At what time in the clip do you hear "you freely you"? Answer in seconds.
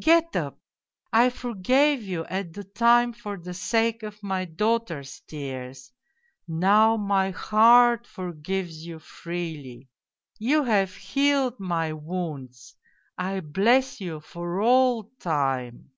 8.84-10.64